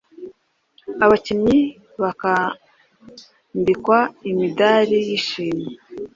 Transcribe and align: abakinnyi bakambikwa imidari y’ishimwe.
abakinnyi 1.05 1.59
bakambikwa 2.01 3.99
imidari 4.29 4.97
y’ishimwe. 5.07 5.71